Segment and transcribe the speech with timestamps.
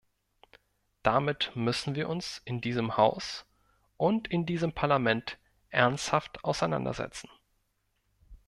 [1.03, 3.45] Damit müssen wir uns in diesem Haus
[3.97, 5.37] und in diesem Parlament
[5.69, 7.29] ernsthaft auseinander setzen.